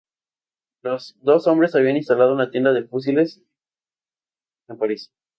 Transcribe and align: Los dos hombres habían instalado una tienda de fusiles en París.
Los 0.81 1.15
dos 1.21 1.45
hombres 1.45 1.75
habían 1.75 1.95
instalado 1.95 2.33
una 2.33 2.49
tienda 2.49 2.73
de 2.73 2.87
fusiles 2.87 3.43
en 4.67 4.79
París. 4.79 5.11